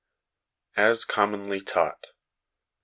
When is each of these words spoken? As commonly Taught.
As 0.77 1.05
commonly 1.05 1.61
Taught. 1.61 2.07